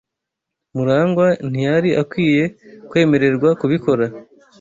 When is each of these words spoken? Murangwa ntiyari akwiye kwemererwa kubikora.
Murangwa 0.75 1.27
ntiyari 1.49 1.89
akwiye 2.01 2.43
kwemererwa 2.89 3.49
kubikora. 3.59 4.05